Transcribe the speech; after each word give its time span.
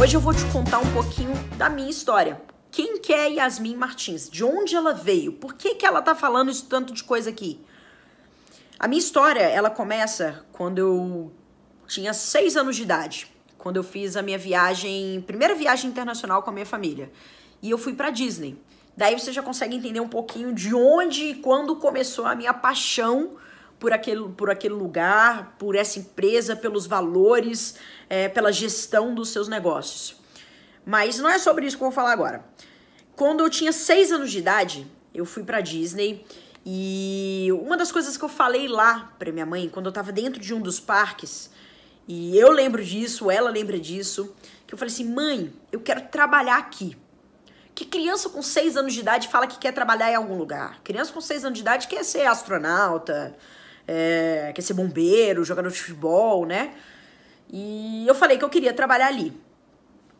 Hoje 0.00 0.16
eu 0.16 0.20
vou 0.20 0.32
te 0.32 0.46
contar 0.50 0.78
um 0.78 0.92
pouquinho 0.94 1.34
da 1.58 1.68
minha 1.68 1.90
história. 1.90 2.40
Quem 2.70 2.98
que 3.00 3.12
é 3.12 3.32
Yasmin 3.32 3.76
Martins? 3.76 4.30
De 4.30 4.42
onde 4.42 4.74
ela 4.74 4.94
veio? 4.94 5.30
Por 5.30 5.52
que, 5.52 5.74
que 5.74 5.84
ela 5.84 6.00
tá 6.00 6.14
falando 6.14 6.50
isso 6.50 6.64
tanto 6.64 6.94
de 6.94 7.04
coisa 7.04 7.28
aqui? 7.28 7.60
A 8.78 8.88
minha 8.88 8.98
história, 8.98 9.42
ela 9.42 9.68
começa 9.68 10.42
quando 10.52 10.78
eu 10.78 11.30
tinha 11.86 12.14
seis 12.14 12.56
anos 12.56 12.76
de 12.76 12.82
idade. 12.82 13.26
Quando 13.58 13.76
eu 13.76 13.82
fiz 13.82 14.16
a 14.16 14.22
minha 14.22 14.38
viagem, 14.38 15.20
primeira 15.26 15.54
viagem 15.54 15.90
internacional 15.90 16.42
com 16.42 16.48
a 16.48 16.52
minha 16.54 16.64
família. 16.64 17.12
E 17.60 17.68
eu 17.68 17.76
fui 17.76 17.92
pra 17.92 18.08
Disney. 18.08 18.56
Daí 18.96 19.18
você 19.18 19.34
já 19.34 19.42
consegue 19.42 19.76
entender 19.76 20.00
um 20.00 20.08
pouquinho 20.08 20.54
de 20.54 20.74
onde 20.74 21.24
e 21.24 21.34
quando 21.34 21.76
começou 21.76 22.24
a 22.24 22.34
minha 22.34 22.54
paixão 22.54 23.36
por 23.80 23.92
aquele, 23.92 24.28
por 24.28 24.50
aquele 24.50 24.74
lugar, 24.74 25.56
por 25.58 25.74
essa 25.74 25.98
empresa, 25.98 26.54
pelos 26.54 26.86
valores, 26.86 27.76
é, 28.08 28.28
pela 28.28 28.52
gestão 28.52 29.14
dos 29.14 29.30
seus 29.30 29.48
negócios. 29.48 30.16
Mas 30.84 31.18
não 31.18 31.30
é 31.30 31.38
sobre 31.38 31.66
isso 31.66 31.76
que 31.76 31.82
eu 31.82 31.88
vou 31.88 31.94
falar 31.94 32.12
agora. 32.12 32.44
Quando 33.16 33.40
eu 33.40 33.50
tinha 33.50 33.72
seis 33.72 34.12
anos 34.12 34.30
de 34.30 34.38
idade, 34.38 34.86
eu 35.14 35.24
fui 35.24 35.42
para 35.42 35.60
Disney 35.62 36.24
e 36.64 37.48
uma 37.62 37.76
das 37.76 37.90
coisas 37.90 38.18
que 38.18 38.24
eu 38.24 38.28
falei 38.28 38.68
lá 38.68 39.12
para 39.18 39.32
minha 39.32 39.46
mãe, 39.46 39.68
quando 39.68 39.86
eu 39.86 39.92
tava 39.92 40.12
dentro 40.12 40.40
de 40.40 40.52
um 40.52 40.60
dos 40.60 40.78
parques, 40.78 41.50
e 42.06 42.36
eu 42.36 42.50
lembro 42.50 42.84
disso, 42.84 43.30
ela 43.30 43.50
lembra 43.50 43.78
disso, 43.78 44.34
que 44.66 44.74
eu 44.74 44.78
falei 44.78 44.92
assim: 44.92 45.04
mãe, 45.04 45.52
eu 45.72 45.80
quero 45.80 46.02
trabalhar 46.08 46.58
aqui. 46.58 46.96
Que 47.74 47.84
criança 47.86 48.28
com 48.28 48.42
seis 48.42 48.76
anos 48.76 48.92
de 48.92 49.00
idade 49.00 49.28
fala 49.28 49.46
que 49.46 49.58
quer 49.58 49.72
trabalhar 49.72 50.10
em 50.10 50.16
algum 50.16 50.36
lugar? 50.36 50.80
Criança 50.82 51.12
com 51.12 51.20
seis 51.20 51.44
anos 51.44 51.56
de 51.56 51.62
idade 51.62 51.88
quer 51.88 52.04
ser 52.04 52.26
astronauta, 52.26 53.34
é, 53.86 54.52
quer 54.54 54.62
ser 54.62 54.74
bombeiro, 54.74 55.44
jogador 55.44 55.70
de 55.70 55.80
futebol, 55.80 56.46
né? 56.46 56.74
E 57.52 58.06
eu 58.06 58.14
falei 58.14 58.38
que 58.38 58.44
eu 58.44 58.48
queria 58.48 58.72
trabalhar 58.72 59.08
ali. 59.08 59.32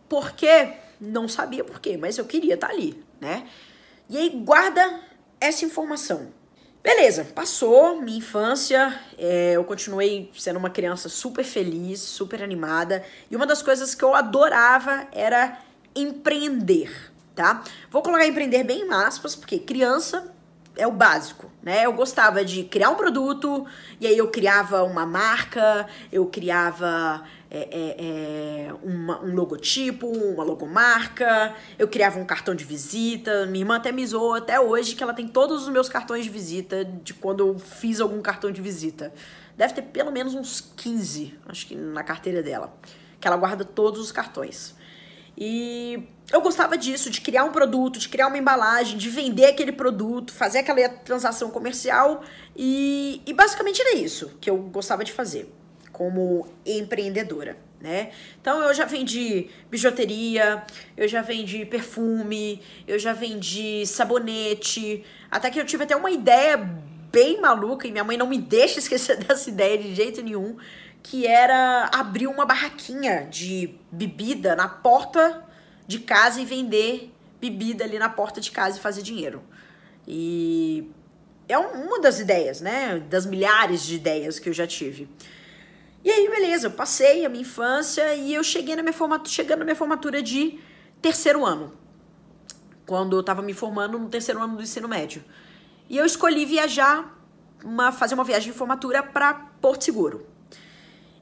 Por 0.09 0.33
quê? 0.33 0.75
Não 1.01 1.29
sabia 1.29 1.65
por 1.65 1.81
quê, 1.81 1.97
mas 1.97 2.19
eu 2.19 2.25
queria 2.25 2.55
estar 2.55 2.71
ali, 2.71 3.03
né? 3.21 3.47
E 4.09 4.17
aí, 4.17 4.29
guarda 4.31 5.01
essa 5.41 5.65
informação. 5.65 6.33
Beleza, 6.83 7.25
passou 7.35 8.01
minha 8.01 8.19
infância, 8.19 8.99
é, 9.19 9.53
eu 9.53 9.65
continuei 9.65 10.31
sendo 10.35 10.59
uma 10.59 10.71
criança 10.71 11.11
super 11.11 11.45
feliz, 11.45 12.01
super 12.01 12.43
animada, 12.43 13.05
e 13.31 13.37
uma 13.37 13.47
das 13.47 13.61
coisas 13.61 13.95
que 13.95 14.03
eu 14.03 14.15
adorava 14.15 15.07
era 15.13 15.61
empreender, 15.95 16.91
tá? 17.35 17.63
Vou 17.91 18.03
colocar 18.03 18.27
empreender 18.27 18.65
bem 18.65 18.87
em 18.87 18.93
aspas, 18.93 19.37
porque 19.37 19.59
criança 19.59 20.35
é 20.77 20.87
o 20.87 20.93
básico, 20.93 21.51
né? 21.63 21.85
Eu 21.85 21.93
gostava 21.93 22.45
de 22.45 22.65
criar 22.65 22.91
um 22.91 22.95
produto, 22.95 23.67
e 24.01 24.07
aí 24.07 24.17
eu 24.17 24.29
criava 24.29 24.83
uma 24.85 25.05
marca, 25.05 25.87
eu 26.13 26.27
criava 26.27 27.23
é, 27.51 27.59
é, 27.59 28.69
é, 28.69 28.75
uma, 28.83 29.21
um 29.21 29.35
logotipo, 29.35 30.07
uma 30.07 30.45
logomarca, 30.45 31.55
eu 31.79 31.89
criava 31.89 32.19
um 32.19 32.25
cartão 32.25 32.55
de 32.55 32.65
visita. 32.65 33.47
Minha 33.47 33.63
irmã 33.63 33.77
até 33.77 33.91
me 33.91 34.07
zoou 34.07 34.35
até 34.35 34.61
hoje 34.61 34.95
que 34.95 35.03
ela 35.03 35.13
tem 35.13 35.27
todos 35.27 35.65
os 35.65 35.69
meus 35.69 35.89
cartões 35.89 36.25
de 36.25 36.31
visita 36.31 36.85
de 36.85 37.13
quando 37.13 37.47
eu 37.47 37.59
fiz 37.59 38.01
algum 38.01 38.23
cartão 38.23 38.51
de 38.53 38.63
visita. 38.63 39.13
Deve 39.57 39.75
ter 39.75 39.83
pelo 39.83 40.13
menos 40.13 40.35
uns 40.35 40.61
15, 40.77 41.39
acho 41.49 41.67
que 41.67 41.75
na 41.75 42.05
carteira 42.05 42.43
dela, 42.43 42.73
que 43.21 43.27
ela 43.27 43.37
guarda 43.37 43.65
todos 43.65 44.01
os 44.01 44.13
cartões. 44.13 44.75
E 45.41 46.07
eu 46.31 46.43
gostava 46.43 46.77
disso, 46.77 47.09
de 47.09 47.23
criar 47.23 47.45
um 47.45 47.51
produto, 47.51 47.99
de 47.99 48.11
criar 48.11 48.27
uma 48.27 48.37
embalagem, 48.37 48.99
de 48.99 49.09
vender 49.09 49.47
aquele 49.47 49.73
produto, 49.73 50.35
fazer 50.35 50.59
aquela 50.59 50.87
transação 50.91 51.51
comercial. 51.51 52.23
E, 52.55 53.23
e 53.27 53.33
basicamente 53.33 53.81
era 53.81 53.97
isso 53.97 54.37
que 54.39 54.51
eu 54.51 54.59
gostava 54.59 55.03
de 55.03 55.13
fazer 55.13 55.51
como 55.91 56.47
empreendedora, 56.65 57.57
né? 57.81 58.11
Então 58.41 58.63
eu 58.63 58.75
já 58.75 58.85
vendi 58.85 59.49
bijuteria, 59.71 60.63
eu 60.97 61.09
já 61.09 61.23
vendi 61.23 61.65
perfume, 61.65 62.63
eu 62.87 62.99
já 62.99 63.13
vendi 63.13 63.87
sabonete, 63.87 65.05
até 65.31 65.51
que 65.51 65.59
eu 65.59 65.65
tive 65.65 65.85
até 65.85 65.97
uma 65.97 66.11
ideia 66.11 66.57
bem 67.11 67.41
maluca 67.41 67.89
e 67.89 67.91
minha 67.91 68.05
mãe 68.05 68.17
não 68.17 68.27
me 68.27 68.39
deixa 68.39 68.79
esquecer 68.79 69.17
dessa 69.17 69.49
ideia 69.51 69.77
de 69.79 69.95
jeito 69.95 70.23
nenhum, 70.23 70.57
que 71.03 71.27
era 71.27 71.91
abrir 71.93 72.27
uma 72.27 72.45
barraquinha 72.45 73.27
de 73.31 73.75
bebida 73.91 74.55
na 74.55 74.69
porta 74.69 75.45
de 75.87 75.99
casa 75.99 76.41
e 76.41 76.45
vender 76.45 77.13
bebida 77.41 77.85
ali 77.85 77.99
na 77.99 78.09
porta 78.09 78.41
de 78.41 78.51
casa 78.51 78.79
e 78.79 78.81
fazer 78.81 79.03
dinheiro. 79.03 79.43
E 80.07 80.91
é 81.49 81.59
uma 81.59 82.01
das 82.01 82.21
ideias, 82.21 82.61
né? 82.61 83.01
Das 83.09 83.27
milhares 83.27 83.83
de 83.85 83.97
ideias 83.97 84.39
que 84.39 84.49
eu 84.49 84.53
já 84.53 84.67
tive. 84.67 85.09
E 86.03 86.11
aí, 86.11 86.29
beleza, 86.29 86.69
eu 86.69 86.71
passei 86.71 87.25
a 87.25 87.29
minha 87.29 87.43
infância 87.43 88.15
e 88.15 88.33
eu 88.33 88.43
cheguei 88.43 88.75
na 88.75 88.83
minha 88.83 88.93
formatura, 88.93 89.29
chegando 89.29 89.59
na 89.59 89.65
minha 89.65 89.77
formatura 89.77 90.23
de 90.23 90.59
terceiro 91.03 91.45
ano. 91.45 91.73
Quando 92.87 93.17
eu 93.17 93.23
tava 93.23 93.43
me 93.43 93.53
formando 93.53 93.99
no 93.99 94.09
terceiro 94.09 94.41
ano 94.41 94.57
do 94.57 94.63
ensino 94.63 94.89
médio. 94.89 95.23
E 95.89 95.97
eu 95.97 96.05
escolhi 96.05 96.47
viajar, 96.47 97.19
uma, 97.65 97.93
fazer 97.93 98.15
uma 98.15 98.25
viagem 98.25 98.53
de 98.53 98.57
formatura 98.57 99.03
para 99.03 99.35
Porto 99.61 99.85
Seguro. 99.85 100.27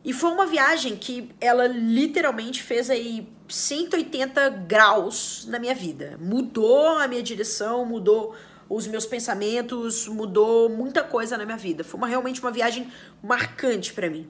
E 0.08 0.12
foi 0.14 0.30
uma 0.30 0.46
viagem 0.46 0.96
que 0.96 1.30
ela 1.38 1.66
literalmente 1.66 2.62
fez 2.62 2.88
aí 2.88 3.28
180 3.46 4.48
graus 4.48 5.44
na 5.46 5.58
minha 5.58 5.74
vida. 5.74 6.16
Mudou 6.18 6.96
a 6.96 7.06
minha 7.06 7.22
direção, 7.22 7.84
mudou 7.84 8.34
os 8.70 8.86
meus 8.86 9.04
pensamentos, 9.04 10.08
mudou 10.08 10.70
muita 10.70 11.02
coisa 11.02 11.36
na 11.36 11.44
minha 11.44 11.58
vida. 11.58 11.84
Foi 11.84 11.98
uma, 11.98 12.06
realmente 12.06 12.40
uma 12.40 12.50
viagem 12.50 12.90
marcante 13.22 13.92
para 13.92 14.08
mim. 14.08 14.26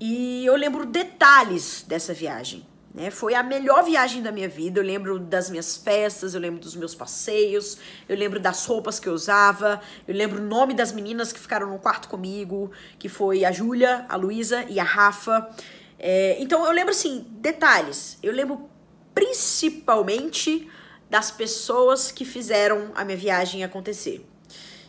E 0.00 0.46
eu 0.46 0.56
lembro 0.56 0.86
detalhes 0.86 1.84
dessa 1.86 2.14
viagem. 2.14 2.66
Né? 2.94 3.10
Foi 3.10 3.34
a 3.34 3.42
melhor 3.42 3.82
viagem 3.82 4.22
da 4.22 4.30
minha 4.30 4.48
vida. 4.48 4.78
Eu 4.78 4.84
lembro 4.84 5.18
das 5.18 5.50
minhas 5.50 5.76
festas, 5.76 6.32
eu 6.32 6.40
lembro 6.40 6.60
dos 6.60 6.76
meus 6.76 6.94
passeios, 6.94 7.76
eu 8.08 8.16
lembro 8.16 8.38
das 8.38 8.64
roupas 8.64 9.00
que 9.00 9.08
eu 9.08 9.12
usava, 9.12 9.80
eu 10.06 10.14
lembro 10.14 10.40
o 10.40 10.46
nome 10.46 10.72
das 10.72 10.92
meninas 10.92 11.32
que 11.32 11.40
ficaram 11.40 11.68
no 11.68 11.78
quarto 11.80 12.08
comigo, 12.08 12.70
que 12.96 13.08
foi 13.08 13.44
a 13.44 13.50
Júlia, 13.50 14.06
a 14.08 14.14
Luísa 14.14 14.64
e 14.68 14.78
a 14.78 14.84
Rafa. 14.84 15.50
É, 15.98 16.36
então 16.38 16.64
eu 16.64 16.70
lembro 16.70 16.92
assim, 16.92 17.26
detalhes. 17.30 18.16
Eu 18.22 18.32
lembro 18.32 18.70
principalmente 19.12 20.70
das 21.10 21.32
pessoas 21.32 22.12
que 22.12 22.24
fizeram 22.24 22.92
a 22.94 23.04
minha 23.04 23.18
viagem 23.18 23.64
acontecer. 23.64 24.24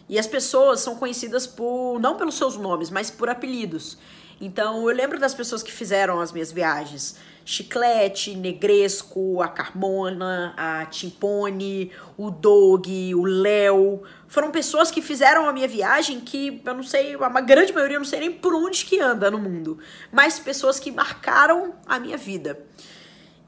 E 0.07 0.19
as 0.19 0.27
pessoas 0.27 0.81
são 0.81 0.95
conhecidas 0.95 1.47
por 1.47 1.99
não 1.99 2.17
pelos 2.17 2.35
seus 2.35 2.55
nomes, 2.55 2.91
mas 2.91 3.09
por 3.09 3.29
apelidos. 3.29 3.97
Então 4.39 4.89
eu 4.89 4.95
lembro 4.95 5.19
das 5.19 5.33
pessoas 5.33 5.63
que 5.63 5.71
fizeram 5.71 6.19
as 6.19 6.31
minhas 6.31 6.51
viagens. 6.51 7.17
Chiclete, 7.45 8.35
Negresco, 8.35 9.41
a 9.41 9.47
Carmona, 9.47 10.53
a 10.57 10.85
Timpone, 10.87 11.91
o 12.17 12.31
Doug, 12.31 12.87
o 13.15 13.23
Léo. 13.23 14.01
Foram 14.27 14.49
pessoas 14.49 14.89
que 14.89 15.01
fizeram 15.01 15.47
a 15.47 15.53
minha 15.53 15.67
viagem 15.67 16.19
que 16.19 16.61
eu 16.65 16.73
não 16.73 16.81
sei, 16.81 17.15
a 17.15 17.41
grande 17.41 17.71
maioria 17.71 17.97
eu 17.97 17.99
não 17.99 18.05
sei 18.05 18.19
nem 18.19 18.31
por 18.31 18.55
onde 18.55 18.83
que 18.83 18.99
anda 18.99 19.29
no 19.29 19.37
mundo. 19.37 19.77
Mas 20.11 20.39
pessoas 20.39 20.79
que 20.79 20.91
marcaram 20.91 21.75
a 21.85 21.99
minha 21.99 22.17
vida. 22.17 22.59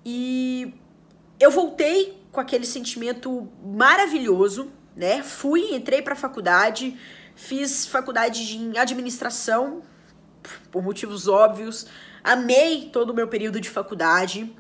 E 0.05 0.73
eu 1.39 1.49
voltei 1.49 2.21
com 2.31 2.39
aquele 2.39 2.67
sentimento 2.67 3.49
maravilhoso, 3.63 4.71
né? 4.95 5.23
Fui, 5.23 5.73
entrei 5.73 6.03
para 6.03 6.15
faculdade, 6.15 6.95
fiz 7.35 7.87
faculdade 7.87 8.57
em 8.57 8.77
administração 8.77 9.81
por 10.71 10.83
motivos 10.83 11.27
óbvios. 11.27 11.87
Amei 12.23 12.89
todo 12.91 13.11
o 13.11 13.13
meu 13.13 13.27
período 13.27 13.59
de 13.59 13.69
faculdade. 13.69 14.53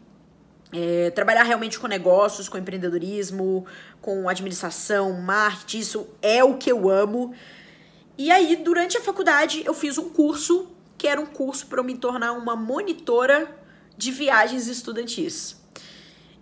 É, 0.71 1.11
trabalhar 1.11 1.43
realmente 1.43 1.79
com 1.79 1.87
negócios, 1.87 2.49
com 2.49 2.57
empreendedorismo, 2.57 3.65
com 4.01 4.27
administração, 4.27 5.13
marketing, 5.13 5.79
isso 5.79 6.07
é 6.21 6.43
o 6.43 6.57
que 6.57 6.69
eu 6.69 6.89
amo. 6.89 7.33
E 8.17 8.31
aí, 8.31 8.55
durante 8.57 8.97
a 8.97 9.01
faculdade, 9.01 9.63
eu 9.65 9.73
fiz 9.73 9.97
um 9.97 10.09
curso 10.09 10.67
que 10.97 11.07
era 11.07 11.21
um 11.21 11.25
curso 11.25 11.67
para 11.67 11.79
eu 11.79 11.83
me 11.83 11.95
tornar 11.95 12.33
uma 12.33 12.55
monitora 12.55 13.55
de 13.95 14.11
viagens 14.11 14.67
estudantis. 14.67 15.55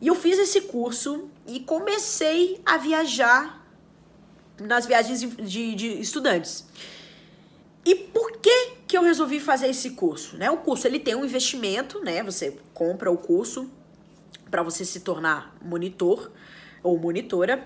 E 0.01 0.07
eu 0.07 0.15
fiz 0.15 0.39
esse 0.39 0.61
curso 0.61 1.29
e 1.45 1.59
comecei 1.59 2.61
a 2.65 2.77
viajar 2.77 3.65
nas 4.59 4.85
viagens 4.85 5.21
de, 5.21 5.75
de 5.75 5.87
estudantes. 5.99 6.65
E 7.85 7.95
que 8.95 8.99
eu 8.99 9.03
resolvi 9.03 9.41
fazer 9.41 9.67
esse 9.67 9.89
curso, 9.89 10.37
né? 10.37 10.49
O 10.49 10.55
curso 10.55 10.87
ele 10.87 10.99
tem 10.99 11.13
um 11.15 11.25
investimento, 11.25 11.99
né? 11.99 12.23
Você 12.23 12.57
compra 12.73 13.11
o 13.11 13.17
curso 13.17 13.69
para 14.49 14.63
você 14.63 14.85
se 14.85 15.01
tornar 15.01 15.53
monitor 15.61 16.31
ou 16.81 16.97
monitora. 16.97 17.65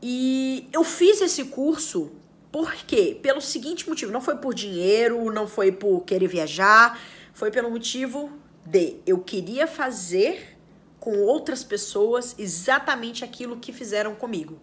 E 0.00 0.66
eu 0.72 0.82
fiz 0.82 1.20
esse 1.20 1.44
curso 1.44 2.10
por 2.50 2.74
quê? 2.74 3.18
Pelo 3.20 3.42
seguinte 3.42 3.86
motivo, 3.86 4.10
não 4.10 4.22
foi 4.22 4.38
por 4.38 4.54
dinheiro, 4.54 5.30
não 5.30 5.46
foi 5.46 5.70
por 5.70 6.00
querer 6.06 6.26
viajar, 6.26 6.98
foi 7.34 7.50
pelo 7.50 7.70
motivo 7.70 8.32
de 8.64 8.96
eu 9.06 9.18
queria 9.18 9.66
fazer 9.66 10.56
com 10.98 11.18
outras 11.18 11.62
pessoas 11.62 12.34
exatamente 12.38 13.22
aquilo 13.26 13.58
que 13.58 13.74
fizeram 13.74 14.14
comigo. 14.14 14.58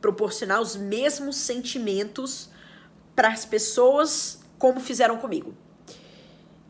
Proporcionar 0.00 0.62
os 0.62 0.76
mesmos 0.76 1.36
sentimentos 1.36 2.48
para 3.14 3.28
as 3.28 3.44
pessoas 3.44 4.45
como 4.58 4.80
fizeram 4.80 5.18
comigo. 5.18 5.54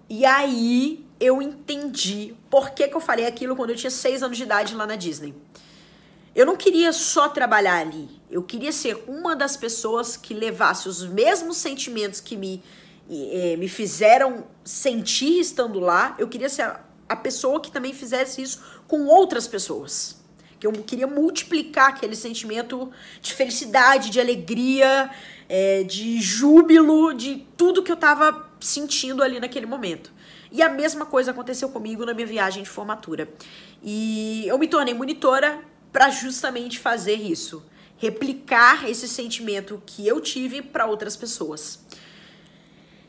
E 0.09 0.25
aí 0.25 1.05
eu 1.19 1.41
entendi 1.41 2.35
por 2.51 2.71
que, 2.71 2.87
que 2.89 2.95
eu 2.95 3.01
falei 3.01 3.27
aquilo 3.27 3.57
quando 3.57 3.71
eu 3.71 3.77
tinha 3.77 3.91
seis 3.91 4.23
anos 4.23 4.37
de 4.37 4.45
idade 4.45 4.75
lá 4.75 4.87
na 4.87 4.97
Disney. 4.97 5.35
Eu 6.35 6.45
não 6.45 6.57
queria 6.57 6.93
só 6.93 7.29
trabalhar 7.29 7.79
ali. 7.79 8.09
Eu 8.31 8.43
queria 8.43 8.71
ser 8.71 9.03
uma 9.09 9.35
das 9.35 9.57
pessoas 9.57 10.17
que 10.17 10.35
levasse 10.35 10.87
os 10.89 11.03
mesmos 11.03 11.57
sentimentos 11.57 12.21
que 12.21 12.37
me, 12.37 12.63
eh, 13.11 13.57
me 13.59 13.69
fizeram 13.69 14.45
sentir 14.63 15.41
estando 15.41 15.81
lá. 15.81 16.15
Eu 16.19 16.29
queria 16.29 16.51
ser 16.51 16.63
a, 16.63 16.81
a 17.09 17.17
pessoa 17.17 17.59
que 17.59 17.71
também 17.71 17.95
fizesse 17.95 18.43
isso 18.43 18.63
com 18.87 19.07
outras 19.07 19.49
pessoas. 19.49 20.17
Que 20.61 20.67
eu 20.67 20.73
queria 20.73 21.07
multiplicar 21.07 21.89
aquele 21.89 22.15
sentimento 22.15 22.91
de 23.23 23.33
felicidade, 23.33 24.11
de 24.11 24.21
alegria, 24.21 25.11
é, 25.49 25.83
de 25.83 26.21
júbilo, 26.21 27.13
de 27.15 27.47
tudo 27.57 27.83
que 27.83 27.93
eu 27.93 27.97
tava 27.97 28.49
sentindo 28.61 29.23
ali 29.23 29.39
naquele 29.41 29.67
momento. 29.67 30.13
E 30.51 30.63
a 30.63 30.69
mesma 30.69 31.05
coisa 31.05 31.31
aconteceu 31.31 31.69
comigo 31.69 32.05
na 32.05 32.15
minha 32.15 32.27
viagem 32.27 32.63
de 32.63 32.69
formatura. 32.69 33.29
E 33.83 34.45
eu 34.47 34.59
me 34.59 34.69
tornei 34.69 34.95
monitora 34.95 35.61
para 35.93 36.11
justamente 36.11 36.79
fazer 36.79 37.15
isso, 37.15 37.65
replicar 37.97 38.89
esse 38.89 39.09
sentimento 39.09 39.83
que 39.85 40.07
eu 40.07 40.21
tive 40.21 40.63
para 40.63 40.87
outras 40.87 41.17
pessoas. 41.17 41.85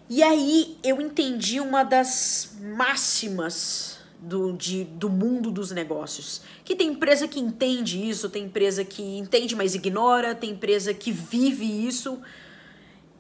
E 0.10 0.24
aí 0.24 0.78
eu 0.83 1.01
entendi 1.01 1.60
uma 1.60 1.83
das 1.83 2.56
máximas 2.62 3.96
do, 4.19 4.54
de, 4.54 4.84
do 4.84 5.10
mundo 5.10 5.52
dos 5.52 5.72
negócios. 5.72 6.42
Que 6.64 6.75
tem 6.75 6.90
empresa 6.90 7.28
que 7.28 7.40
entende 7.40 8.10
isso, 8.10 8.30
tem 8.30 8.46
empresa 8.46 8.84
que 8.84 9.02
entende, 9.18 9.56
mas 9.56 9.75
ignora, 9.75 10.34
tem 10.34 10.52
empresa 10.52 10.94
que 10.94 11.12
vive 11.12 11.66
isso, 11.88 12.19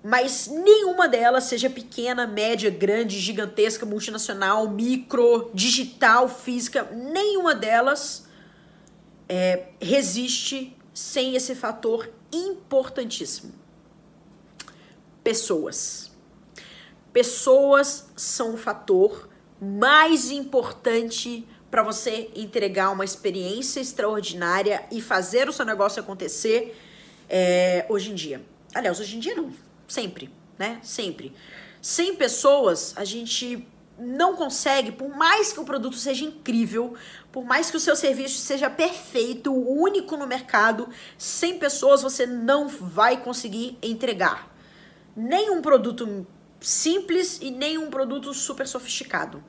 mas 0.03 0.47
nenhuma 0.47 1.07
delas, 1.07 1.45
seja 1.45 1.69
pequena, 1.69 2.25
média, 2.25 2.69
grande, 2.69 3.19
gigantesca, 3.19 3.85
multinacional, 3.85 4.69
micro, 4.69 5.51
digital, 5.53 6.29
física, 6.29 6.83
nenhuma 6.91 7.53
delas 7.53 8.27
é, 9.27 9.67
resiste 9.81 10.75
sem 10.93 11.35
esse 11.35 11.53
fator 11.55 12.09
importantíssimo: 12.31 13.53
pessoas. 15.23 16.11
Pessoas 17.11 18.09
são 18.15 18.53
o 18.53 18.57
fator 18.57 19.27
mais 19.61 20.31
importante 20.31 21.47
para 21.69 21.83
você 21.83 22.29
entregar 22.35 22.91
uma 22.91 23.03
experiência 23.03 23.79
extraordinária 23.79 24.85
e 24.91 25.01
fazer 25.01 25.49
o 25.49 25.53
seu 25.53 25.65
negócio 25.65 26.01
acontecer 26.01 26.75
é, 27.29 27.85
hoje 27.89 28.11
em 28.11 28.15
dia. 28.15 28.41
Aliás, 28.73 28.99
hoje 28.99 29.17
em 29.17 29.19
dia 29.19 29.35
não, 29.35 29.51
sempre, 29.87 30.29
né? 30.57 30.79
Sempre. 30.81 31.33
Sem 31.81 32.15
pessoas, 32.15 32.93
a 32.95 33.03
gente 33.03 33.67
não 33.99 34.35
consegue, 34.35 34.91
por 34.91 35.09
mais 35.09 35.51
que 35.51 35.59
o 35.59 35.65
produto 35.65 35.95
seja 35.95 36.23
incrível, 36.23 36.93
por 37.31 37.43
mais 37.43 37.71
que 37.71 37.77
o 37.77 37.79
seu 37.79 37.95
serviço 37.95 38.37
seja 38.37 38.69
perfeito, 38.69 39.51
único 39.51 40.15
no 40.15 40.27
mercado, 40.27 40.87
sem 41.17 41.57
pessoas 41.57 42.01
você 42.01 42.25
não 42.25 42.67
vai 42.67 43.17
conseguir 43.17 43.77
entregar. 43.81 44.55
Nem 45.15 45.49
um 45.49 45.61
produto 45.61 46.27
simples 46.59 47.39
e 47.41 47.51
nem 47.51 47.77
um 47.77 47.89
produto 47.89 48.33
super 48.33 48.67
sofisticado. 48.67 49.43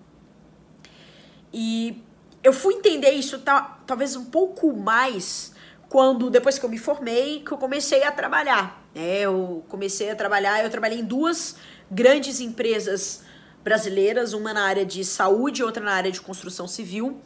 E 1.53 2.03
eu 2.43 2.53
fui 2.53 2.75
entender 2.75 3.11
isso 3.11 3.43
talvez 3.87 4.17
um 4.17 4.27
pouco 4.27 4.73
mais 4.73 5.53
quando, 5.89 6.29
depois 6.31 6.59
que 6.59 6.67
eu 6.67 6.71
me 6.71 6.79
formei, 6.79 7.41
que 7.41 7.53
eu 7.53 7.59
comecei 7.59 8.05
a 8.05 8.13
trabalhar. 8.13 8.85
É, 8.95 9.21
eu 9.21 9.65
comecei 9.69 10.11
a 10.11 10.17
trabalhar, 10.17 10.63
eu 10.63 10.71
trabalhei 10.71 11.01
em 11.01 11.05
duas 11.05 11.57
grandes 11.91 12.41
empresas 12.41 13.23
brasileiras, 13.65 14.33
uma 14.33 14.53
na 14.53 14.65
área 14.65 14.85
de 14.85 15.05
saúde, 15.05 15.63
outra 15.63 15.83
na 15.83 15.93
área 15.93 16.13
de 16.13 16.21
construção 16.21 16.69
civil. 16.69 17.21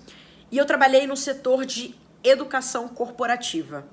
E 0.50 0.58
eu 0.58 0.64
trabalhei 0.64 1.06
no 1.06 1.16
setor 1.16 1.64
de 1.64 1.94
educação 2.22 2.88
corporativa. 2.88 3.86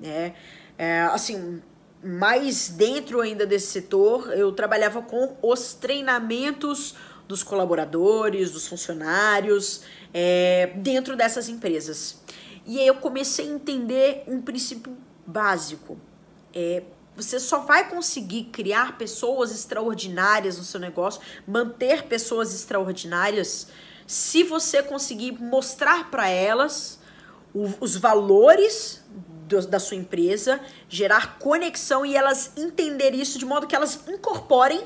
Né? 0.00 0.34
É, 0.76 1.02
assim, 1.02 1.62
mais 2.02 2.68
dentro 2.68 3.20
ainda 3.20 3.46
desse 3.46 3.66
setor, 3.66 4.32
eu 4.32 4.52
trabalhava 4.52 5.02
com 5.02 5.36
os 5.42 5.74
treinamentos 5.74 6.94
dos 7.28 7.42
colaboradores, 7.42 8.50
dos 8.50 8.66
funcionários, 8.66 9.82
é, 10.12 10.72
dentro 10.76 11.16
dessas 11.16 11.48
empresas. 11.48 12.20
E 12.66 12.80
aí 12.80 12.86
eu 12.86 12.96
comecei 12.96 13.46
a 13.46 13.52
entender 13.52 14.24
um 14.26 14.40
princípio 14.40 14.96
básico. 15.26 15.98
É, 16.54 16.82
você 17.14 17.38
só 17.38 17.60
vai 17.60 17.88
conseguir 17.88 18.44
criar 18.44 18.96
pessoas 18.96 19.52
extraordinárias 19.52 20.58
no 20.58 20.64
seu 20.64 20.80
negócio, 20.80 21.20
manter 21.46 22.04
pessoas 22.04 22.54
extraordinárias, 22.54 23.68
se 24.06 24.42
você 24.42 24.82
conseguir 24.82 25.32
mostrar 25.40 26.10
para 26.10 26.28
elas 26.28 26.98
os 27.54 27.96
valores 27.96 29.04
do, 29.50 29.66
da 29.66 29.78
sua 29.78 29.96
empresa, 29.96 30.58
gerar 30.88 31.38
conexão 31.38 32.06
e 32.06 32.16
elas 32.16 32.52
entender 32.56 33.14
isso 33.14 33.38
de 33.38 33.44
modo 33.44 33.66
que 33.66 33.76
elas 33.76 34.08
incorporem 34.08 34.82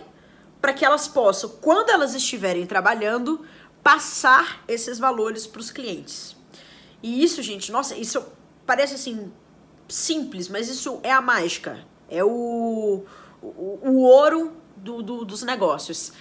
para 0.60 0.72
que 0.72 0.84
elas 0.84 1.06
possam, 1.06 1.50
quando 1.60 1.90
elas 1.90 2.14
estiverem 2.14 2.66
trabalhando, 2.66 3.44
passar 3.82 4.64
esses 4.66 4.98
valores 4.98 5.46
para 5.46 5.60
os 5.60 5.70
clientes. 5.70 6.34
E 7.02 7.22
isso, 7.22 7.42
gente, 7.42 7.70
nossa, 7.70 7.94
isso 7.94 8.24
parece 8.64 8.94
assim 8.94 9.30
simples, 9.86 10.48
mas 10.48 10.68
isso 10.68 11.00
é 11.02 11.12
a 11.12 11.20
mágica 11.20 11.84
é 12.08 12.22
o, 12.22 13.04
o, 13.42 13.78
o 13.82 14.02
ouro 14.02 14.52
do, 14.76 15.02
do, 15.02 15.24
dos 15.24 15.42
negócios. 15.42 16.12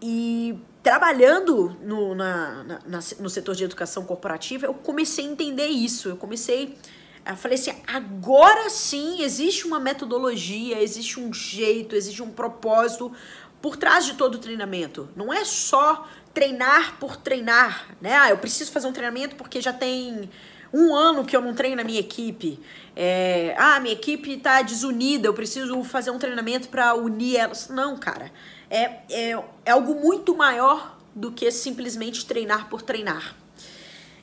E 0.00 0.58
trabalhando 0.82 1.76
no, 1.82 2.14
na, 2.14 2.64
na, 2.86 3.00
no 3.20 3.30
setor 3.30 3.54
de 3.54 3.64
educação 3.64 4.04
corporativa, 4.04 4.66
eu 4.66 4.74
comecei 4.74 5.26
a 5.26 5.28
entender 5.28 5.66
isso. 5.66 6.08
Eu 6.08 6.16
comecei. 6.16 6.76
Eu 7.24 7.36
falei 7.36 7.58
assim: 7.58 7.72
agora 7.86 8.68
sim 8.68 9.22
existe 9.22 9.66
uma 9.66 9.78
metodologia, 9.78 10.82
existe 10.82 11.20
um 11.20 11.32
jeito, 11.32 11.94
existe 11.94 12.22
um 12.22 12.30
propósito 12.30 13.12
por 13.60 13.76
trás 13.76 14.04
de 14.04 14.14
todo 14.14 14.34
o 14.34 14.38
treinamento. 14.38 15.08
Não 15.14 15.32
é 15.32 15.44
só 15.44 16.06
treinar 16.34 16.98
por 16.98 17.16
treinar, 17.16 17.94
né? 18.00 18.16
Ah, 18.16 18.30
eu 18.30 18.38
preciso 18.38 18.72
fazer 18.72 18.88
um 18.88 18.92
treinamento 18.92 19.36
porque 19.36 19.60
já 19.60 19.72
tem 19.72 20.28
um 20.72 20.94
ano 20.94 21.24
que 21.24 21.36
eu 21.36 21.40
não 21.40 21.54
treino 21.54 21.76
na 21.76 21.84
minha 21.84 22.00
equipe. 22.00 22.58
É, 22.96 23.54
ah, 23.58 23.78
minha 23.78 23.94
equipe 23.94 24.32
está 24.32 24.62
desunida, 24.62 25.28
eu 25.28 25.34
preciso 25.34 25.84
fazer 25.84 26.10
um 26.10 26.18
treinamento 26.18 26.68
para 26.68 26.94
unir 26.94 27.36
elas. 27.36 27.68
Não, 27.68 27.96
cara. 27.96 28.32
É, 28.68 29.00
é, 29.10 29.44
é 29.66 29.70
algo 29.70 29.94
muito 29.94 30.34
maior 30.34 30.98
do 31.14 31.30
que 31.30 31.50
simplesmente 31.50 32.24
treinar 32.24 32.68
por 32.68 32.82
treinar. 32.82 33.36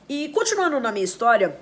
E 0.08 0.28
continuando 0.30 0.80
na 0.80 0.90
minha 0.90 1.04
história, 1.04 1.56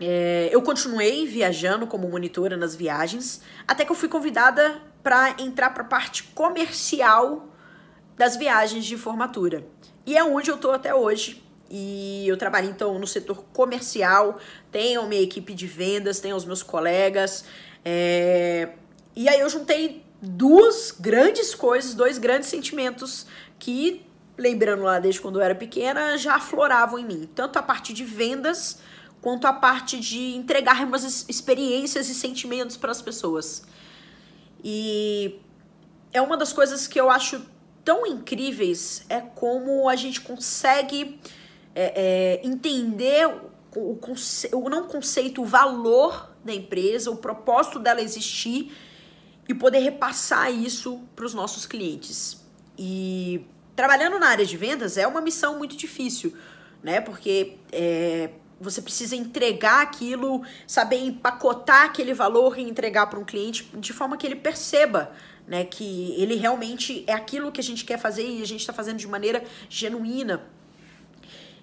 é, 0.00 0.48
eu 0.52 0.60
continuei 0.62 1.26
viajando 1.26 1.86
como 1.86 2.08
monitora 2.08 2.56
nas 2.56 2.74
viagens, 2.74 3.40
até 3.66 3.84
que 3.84 3.90
eu 3.90 3.96
fui 3.96 4.08
convidada 4.08 4.80
para 5.02 5.36
entrar 5.38 5.70
para 5.70 5.82
a 5.82 5.86
parte 5.86 6.24
comercial 6.24 7.48
das 8.16 8.36
viagens 8.36 8.84
de 8.84 8.96
formatura. 8.96 9.66
E 10.04 10.16
é 10.16 10.24
onde 10.24 10.50
eu 10.50 10.56
tô 10.56 10.70
até 10.70 10.94
hoje, 10.94 11.42
e 11.70 12.26
eu 12.28 12.36
trabalho 12.36 12.68
então 12.68 12.98
no 12.98 13.06
setor 13.06 13.44
comercial, 13.52 14.38
tenho 14.70 15.06
minha 15.06 15.22
equipe 15.22 15.54
de 15.54 15.66
vendas, 15.66 16.20
tenho 16.20 16.36
os 16.36 16.44
meus 16.44 16.62
colegas. 16.62 17.44
É... 17.84 18.70
E 19.14 19.28
aí 19.28 19.40
eu 19.40 19.48
juntei 19.48 20.04
duas 20.20 20.94
grandes 20.98 21.54
coisas, 21.54 21.94
dois 21.94 22.18
grandes 22.18 22.48
sentimentos 22.48 23.26
que, 23.58 24.04
lembrando 24.36 24.82
lá 24.82 24.98
desde 24.98 25.20
quando 25.20 25.40
eu 25.40 25.42
era 25.42 25.54
pequena, 25.54 26.16
já 26.16 26.36
afloravam 26.36 26.98
em 26.98 27.04
mim. 27.04 27.28
Tanto 27.34 27.58
a 27.58 27.62
parte 27.62 27.92
de 27.92 28.04
vendas 28.04 28.78
quanto 29.26 29.44
a 29.48 29.52
parte 29.52 29.98
de 29.98 30.36
entregar 30.36 30.84
umas 30.86 31.28
experiências 31.28 32.08
e 32.08 32.14
sentimentos 32.14 32.76
para 32.76 32.92
as 32.92 33.02
pessoas. 33.02 33.64
E 34.62 35.40
é 36.12 36.22
uma 36.22 36.36
das 36.36 36.52
coisas 36.52 36.86
que 36.86 37.00
eu 37.00 37.10
acho 37.10 37.44
tão 37.84 38.06
incríveis 38.06 39.04
é 39.08 39.20
como 39.20 39.88
a 39.88 39.96
gente 39.96 40.20
consegue 40.20 41.18
é, 41.74 42.38
é, 42.40 42.46
entender 42.46 43.26
o, 43.74 43.98
o, 43.98 43.98
o 44.52 44.68
não 44.70 44.86
conceito, 44.86 45.42
o 45.42 45.44
valor 45.44 46.30
da 46.44 46.54
empresa, 46.54 47.10
o 47.10 47.16
propósito 47.16 47.80
dela 47.80 48.00
existir 48.00 48.72
e 49.48 49.52
poder 49.52 49.80
repassar 49.80 50.52
isso 50.52 51.00
para 51.16 51.24
os 51.24 51.34
nossos 51.34 51.66
clientes. 51.66 52.46
E 52.78 53.44
trabalhando 53.74 54.20
na 54.20 54.28
área 54.28 54.46
de 54.46 54.56
vendas 54.56 54.96
é 54.96 55.04
uma 55.04 55.20
missão 55.20 55.58
muito 55.58 55.76
difícil. 55.76 56.32
né? 56.80 57.00
Porque 57.00 57.56
é, 57.72 58.30
você 58.60 58.80
precisa 58.80 59.14
entregar 59.14 59.82
aquilo, 59.82 60.42
saber 60.66 60.96
empacotar 60.96 61.84
aquele 61.84 62.14
valor 62.14 62.58
e 62.58 62.62
entregar 62.62 63.06
para 63.06 63.18
um 63.18 63.24
cliente 63.24 63.70
de 63.74 63.92
forma 63.92 64.16
que 64.16 64.26
ele 64.26 64.36
perceba 64.36 65.12
né, 65.46 65.64
que 65.64 66.14
ele 66.20 66.34
realmente 66.34 67.04
é 67.06 67.12
aquilo 67.12 67.52
que 67.52 67.60
a 67.60 67.64
gente 67.64 67.84
quer 67.84 67.98
fazer 67.98 68.28
e 68.28 68.42
a 68.42 68.46
gente 68.46 68.60
está 68.60 68.72
fazendo 68.72 68.98
de 68.98 69.06
maneira 69.06 69.44
genuína. 69.68 70.42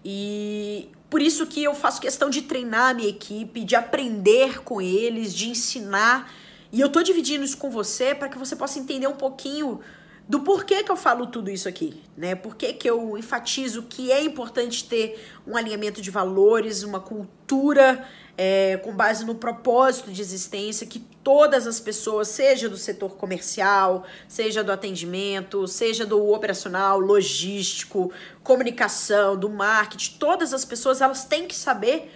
E 0.06 0.90
por 1.10 1.22
isso 1.22 1.46
que 1.46 1.64
eu 1.64 1.76
faço 1.76 2.00
questão 2.00 2.30
de 2.30 2.44
treinar 2.44 2.92
a 2.92 2.94
minha 2.94 3.10
equipe, 3.10 3.64
de 3.64 3.76
aprender 3.76 4.62
com 4.64 4.82
eles, 4.82 5.34
de 5.34 5.50
ensinar. 5.50 6.32
E 6.72 6.80
eu 6.80 6.90
tô 6.90 7.04
dividindo 7.04 7.44
isso 7.44 7.58
com 7.58 7.70
você 7.70 8.16
para 8.16 8.30
que 8.30 8.38
você 8.38 8.56
possa 8.56 8.80
entender 8.80 9.08
um 9.08 9.16
pouquinho 9.16 9.80
do 10.28 10.40
porquê 10.40 10.84
que 10.84 10.92
eu 10.92 10.96
falo 10.96 11.28
tudo 11.28 11.50
isso 11.50 11.68
aqui, 11.68 12.02
né? 12.16 12.34
Por 12.34 12.56
que, 12.56 12.78
eu 12.88 13.18
enfatizo 13.18 13.84
que 13.84 14.12
é 14.12 14.24
importante 14.24 14.88
ter 14.88 15.22
um 15.46 15.58
alinhamento 15.58 16.02
de 16.02 16.10
valores, 16.10 16.84
uma 16.84 17.00
cultura 17.00 18.08
é, 18.38 18.78
com 18.78 18.96
base 18.96 19.26
no 19.26 19.36
propósito 19.36 20.12
de 20.12 20.22
existência, 20.22 20.88
que 20.88 21.00
todas 21.00 21.68
as 21.68 21.80
pessoas, 21.80 22.30
seja 22.30 22.70
do 22.70 22.78
setor 22.78 23.16
comercial, 23.18 24.06
seja 24.28 24.64
do 24.64 24.72
atendimento, 24.72 25.68
seja 25.68 26.06
do 26.06 26.32
operacional, 26.32 27.00
logístico, 27.00 28.12
comunicação, 28.44 29.38
do 29.38 29.50
marketing, 29.50 30.18
todas 30.18 30.54
as 30.54 30.64
pessoas 30.64 31.02
elas 31.02 31.26
têm 31.26 31.48
que 31.48 31.56
saber 31.56 32.12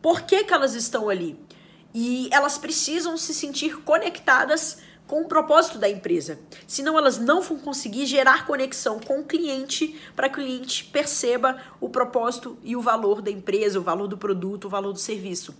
por 0.00 0.22
que, 0.22 0.44
que 0.44 0.54
elas 0.54 0.74
estão 0.74 1.08
ali. 1.08 1.36
E 1.92 2.28
elas 2.32 2.56
precisam 2.56 3.16
se 3.16 3.34
sentir 3.34 3.78
conectadas 3.82 4.78
com 5.08 5.22
o 5.22 5.24
propósito 5.24 5.78
da 5.78 5.88
empresa. 5.88 6.38
Senão 6.66 6.96
elas 6.96 7.18
não 7.18 7.40
vão 7.40 7.58
conseguir 7.58 8.06
gerar 8.06 8.46
conexão 8.46 9.00
com 9.00 9.20
o 9.20 9.24
cliente 9.24 9.98
para 10.14 10.28
que 10.28 10.38
o 10.38 10.44
cliente 10.44 10.84
perceba 10.84 11.60
o 11.80 11.88
propósito 11.88 12.56
e 12.62 12.76
o 12.76 12.82
valor 12.82 13.22
da 13.22 13.30
empresa, 13.30 13.80
o 13.80 13.82
valor 13.82 14.06
do 14.06 14.18
produto, 14.18 14.66
o 14.66 14.68
valor 14.68 14.92
do 14.92 14.98
serviço. 14.98 15.56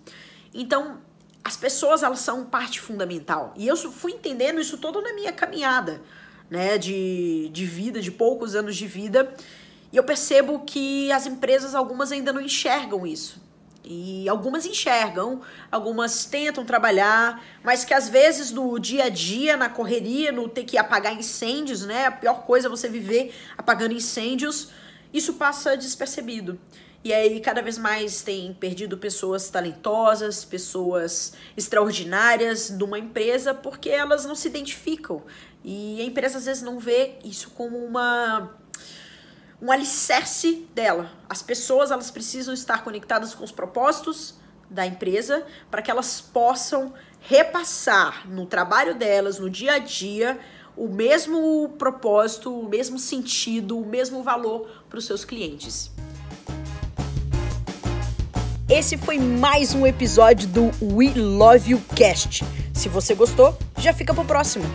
Então, 0.52 0.98
as 1.42 1.56
pessoas 1.56 2.02
elas 2.02 2.20
são 2.20 2.44
parte 2.44 2.78
fundamental. 2.78 3.54
E 3.56 3.66
eu 3.66 3.74
fui 3.76 4.12
entendendo 4.12 4.60
isso 4.60 4.76
todo 4.76 5.00
na 5.00 5.14
minha 5.14 5.32
caminhada, 5.32 6.02
né, 6.50 6.76
de, 6.76 7.48
de 7.48 7.64
vida, 7.64 8.02
de 8.02 8.12
poucos 8.12 8.54
anos 8.54 8.76
de 8.76 8.86
vida. 8.86 9.32
E 9.90 9.96
eu 9.96 10.04
percebo 10.04 10.60
que 10.60 11.10
as 11.10 11.26
empresas, 11.26 11.74
algumas 11.74 12.12
ainda 12.12 12.34
não 12.34 12.40
enxergam 12.42 13.06
isso. 13.06 13.47
E 13.90 14.28
algumas 14.28 14.66
enxergam, 14.66 15.40
algumas 15.72 16.26
tentam 16.26 16.62
trabalhar, 16.62 17.42
mas 17.64 17.86
que 17.86 17.94
às 17.94 18.06
vezes 18.06 18.50
no 18.50 18.78
dia 18.78 19.04
a 19.04 19.08
dia, 19.08 19.56
na 19.56 19.70
correria, 19.70 20.30
no 20.30 20.46
ter 20.46 20.64
que 20.64 20.76
apagar 20.76 21.14
incêndios, 21.14 21.86
né? 21.86 22.04
A 22.04 22.12
pior 22.12 22.42
coisa 22.44 22.66
é 22.66 22.70
você 22.70 22.86
viver 22.86 23.34
apagando 23.56 23.94
incêndios, 23.94 24.68
isso 25.10 25.34
passa 25.34 25.74
despercebido. 25.74 26.60
E 27.02 27.14
aí, 27.14 27.40
cada 27.40 27.62
vez 27.62 27.78
mais 27.78 28.20
tem 28.20 28.52
perdido 28.52 28.98
pessoas 28.98 29.48
talentosas, 29.48 30.44
pessoas 30.44 31.32
extraordinárias 31.56 32.68
numa 32.68 32.98
empresa 32.98 33.54
porque 33.54 33.88
elas 33.88 34.26
não 34.26 34.34
se 34.34 34.48
identificam. 34.48 35.22
E 35.64 35.98
a 36.02 36.04
empresa 36.04 36.36
às 36.36 36.44
vezes 36.44 36.62
não 36.62 36.78
vê 36.78 37.14
isso 37.24 37.52
como 37.52 37.78
uma 37.78 38.54
um 39.60 39.72
alicerce 39.72 40.66
dela. 40.74 41.10
As 41.28 41.42
pessoas 41.42 41.90
elas 41.90 42.10
precisam 42.10 42.54
estar 42.54 42.84
conectadas 42.84 43.34
com 43.34 43.44
os 43.44 43.52
propósitos 43.52 44.34
da 44.70 44.86
empresa 44.86 45.44
para 45.70 45.82
que 45.82 45.90
elas 45.90 46.20
possam 46.20 46.92
repassar 47.20 48.28
no 48.28 48.46
trabalho 48.46 48.94
delas, 48.94 49.38
no 49.38 49.50
dia 49.50 49.74
a 49.74 49.78
dia, 49.78 50.38
o 50.76 50.88
mesmo 50.88 51.74
propósito, 51.78 52.56
o 52.56 52.68
mesmo 52.68 52.98
sentido, 52.98 53.78
o 53.78 53.86
mesmo 53.86 54.22
valor 54.22 54.68
para 54.88 54.98
os 54.98 55.06
seus 55.06 55.24
clientes. 55.24 55.90
Esse 58.68 58.98
foi 58.98 59.18
mais 59.18 59.74
um 59.74 59.86
episódio 59.86 60.46
do 60.46 60.70
We 60.82 61.14
Love 61.16 61.72
You 61.72 61.82
Cast. 61.96 62.44
Se 62.74 62.88
você 62.88 63.14
gostou, 63.14 63.58
já 63.78 63.94
fica 63.94 64.14
pro 64.14 64.24
próximo. 64.24 64.66